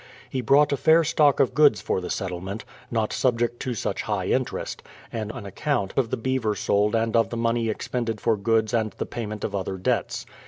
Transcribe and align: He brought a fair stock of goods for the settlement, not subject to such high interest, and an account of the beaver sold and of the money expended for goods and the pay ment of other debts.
He 0.31 0.41
brought 0.41 0.71
a 0.73 0.77
fair 0.77 1.03
stock 1.03 1.39
of 1.39 1.53
goods 1.53 1.79
for 1.79 2.01
the 2.01 2.09
settlement, 2.09 2.65
not 2.89 3.13
subject 3.13 3.59
to 3.59 3.75
such 3.75 4.01
high 4.01 4.29
interest, 4.29 4.81
and 5.13 5.31
an 5.31 5.45
account 5.45 5.93
of 5.95 6.09
the 6.09 6.17
beaver 6.17 6.55
sold 6.55 6.95
and 6.95 7.15
of 7.15 7.29
the 7.29 7.37
money 7.37 7.69
expended 7.69 8.19
for 8.19 8.35
goods 8.35 8.73
and 8.73 8.93
the 8.93 9.05
pay 9.05 9.27
ment 9.27 9.43
of 9.43 9.53
other 9.53 9.77
debts. 9.77 10.25